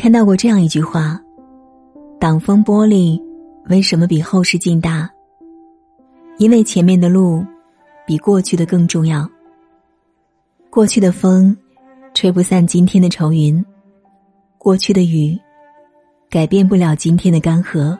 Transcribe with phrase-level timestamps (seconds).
[0.00, 1.20] 看到过这样一句话：
[2.18, 3.22] 挡风玻璃
[3.68, 5.06] 为什么比后视镜大？
[6.38, 7.44] 因为前面的路
[8.06, 9.28] 比过去的更重要。
[10.70, 11.54] 过去的风
[12.14, 13.62] 吹不散今天的愁云，
[14.56, 15.38] 过去的雨
[16.30, 17.94] 改变不了今天的干涸，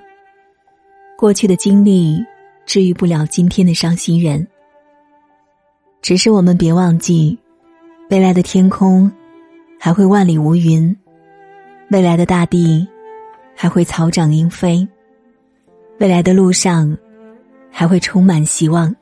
[1.18, 2.18] 过去的经历
[2.64, 4.48] 治愈不了今天的伤心人。
[6.00, 7.38] 只是我们别忘记，
[8.08, 9.12] 未来的天空
[9.78, 10.96] 还会万里无云，
[11.90, 12.86] 未来的大地
[13.54, 14.86] 还会草长莺飞，
[15.98, 16.96] 未来的路上
[17.70, 18.94] 还会充满希望。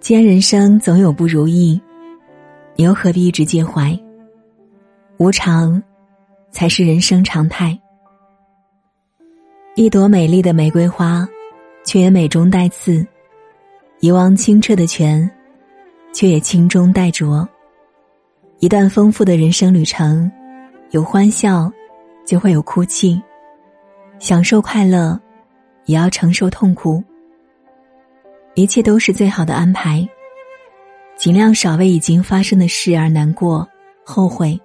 [0.00, 1.80] 既然人生总有不如意，
[2.76, 3.98] 你又何必一直介怀？
[5.16, 5.82] 无常
[6.50, 7.78] 才是人生常态。
[9.74, 11.28] 一朵美丽的玫瑰花，
[11.84, 13.04] 却也美中带刺；
[14.00, 15.28] 一汪清澈的泉。
[16.10, 17.46] 却也清中带浊。
[18.60, 20.28] 一段丰富的人生旅程，
[20.90, 21.70] 有欢笑，
[22.24, 23.20] 就会有哭泣；
[24.18, 25.20] 享受快乐，
[25.84, 27.02] 也要承受痛苦。
[28.54, 30.08] 一切都是最好的安排。
[31.16, 33.68] 尽量少为已经发生的事而难过、
[34.04, 34.58] 后悔，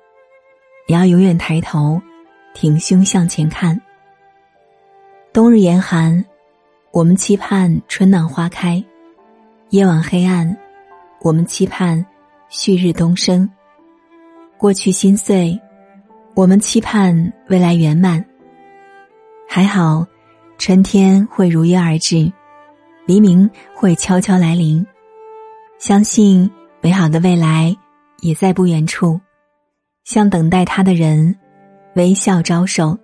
[0.88, 2.02] 也要永远抬头，
[2.54, 3.80] 挺胸向前看。
[5.34, 6.24] 冬日严寒，
[6.92, 8.82] 我们期盼春暖花开；
[9.72, 10.56] 夜晚黑暗。
[11.22, 12.06] 我们期盼
[12.50, 13.50] 旭日东升，
[14.58, 15.58] 过去心碎；
[16.36, 18.24] 我们期盼未来圆满。
[19.48, 20.04] 还好，
[20.58, 22.32] 春天会如约而至，
[23.06, 24.84] 黎明会悄悄来临。
[25.78, 26.50] 相信
[26.82, 27.76] 美好的未来
[28.22, 29.22] 也在不远处，
[30.06, 31.36] 向等待他的人
[31.96, 32.98] 微笑招手。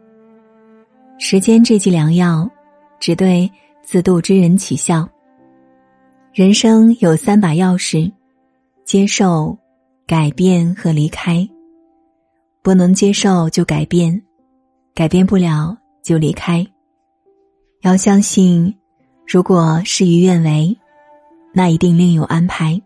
[1.19, 2.49] 时间这剂良药，
[2.99, 3.51] 只对
[3.83, 5.07] 自渡之人起效。
[6.33, 8.11] 人生有三把钥匙：
[8.85, 9.55] 接受、
[10.07, 11.47] 改变和离开。
[12.61, 14.21] 不能接受就改变，
[14.93, 16.65] 改变不了就离开。
[17.81, 18.75] 要相信，
[19.25, 20.77] 如果事与愿违，
[21.53, 22.79] 那一定另有安排。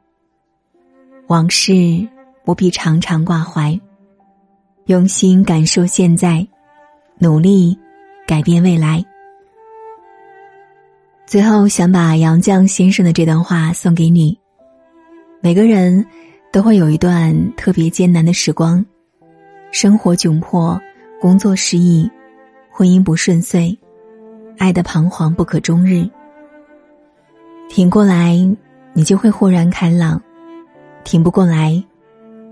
[1.28, 1.74] 往事
[2.46, 3.80] 不必常常挂怀，
[4.86, 6.46] 用心感受现在，
[7.18, 7.78] 努力
[8.28, 9.04] 改变未来。
[11.26, 14.38] 最后，想把杨绛先生的这段话送给你。
[15.42, 16.06] 每个人
[16.52, 18.86] 都会有一段特别艰难的时光，
[19.74, 20.80] 生活窘迫，
[21.20, 22.08] 工作失意，
[22.70, 23.76] 婚姻不顺遂，
[24.60, 26.08] 爱的彷徨不可终日。
[27.70, 28.38] 挺过来，
[28.94, 30.22] 你就会豁然开朗；
[31.04, 31.84] 挺不过来，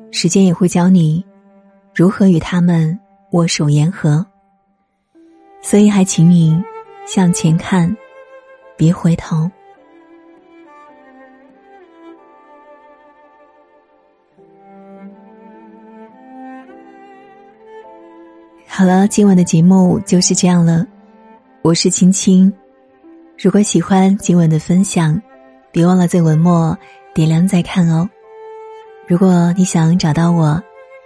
[0.10, 1.24] 时间也会教你
[1.94, 3.00] 如何与他们
[3.34, 4.26] 握手言和。
[5.62, 6.60] 所以，还请你
[7.06, 7.96] 向前看。
[8.76, 9.48] 别回头。
[18.82, 20.84] 好了，今晚的节目就是这样了。
[21.62, 22.52] 我是青青，
[23.38, 25.22] 如果喜欢今晚的分享，
[25.72, 26.76] 别忘了在文末
[27.14, 28.10] 点亮再看哦。
[29.08, 30.60] 如果你想找到我，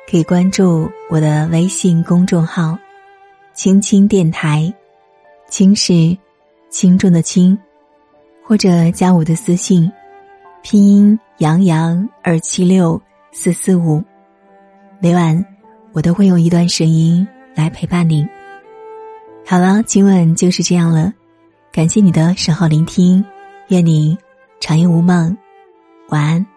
[0.09, 2.78] 可以关注我的微信公众号
[3.53, 4.74] “青青电台”，
[5.52, 6.18] 青是
[6.69, 7.59] 轻重的轻。
[8.41, 9.91] 或者加我的私信，
[10.62, 13.02] 拼音杨洋二七六
[13.34, 14.02] 四四五，
[15.02, 15.46] 每晚
[15.91, 18.28] 我都会用一段声音来陪伴你。
[19.46, 21.14] 好了，今晚就是这样了，
[21.72, 23.24] 感谢你的守候聆听，
[23.70, 24.18] 愿你
[24.60, 25.36] 长夜无梦，
[26.10, 26.55] 晚安。